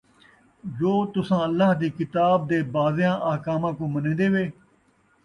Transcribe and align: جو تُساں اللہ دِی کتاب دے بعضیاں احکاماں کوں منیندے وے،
جو 0.77 0.93
تُساں 1.13 1.41
اللہ 1.47 1.69
دِی 1.79 1.89
کتاب 1.99 2.37
دے 2.49 2.59
بعضیاں 2.75 3.15
احکاماں 3.29 3.73
کوں 3.77 3.89
منیندے 3.93 4.27
وے، 4.33 4.45